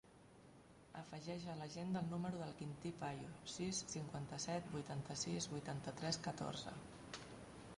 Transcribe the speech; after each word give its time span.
Afegeix 0.99 1.43
a 1.53 1.57
l'agenda 1.59 2.01
el 2.05 2.07
número 2.13 2.39
del 2.39 2.55
Quintí 2.61 2.91
Payo: 3.01 3.27
sis, 3.57 3.83
cinquanta-set, 3.93 4.73
vuitanta-sis, 4.77 5.49
vuitanta-tres, 5.53 6.19
catorze. 6.29 6.75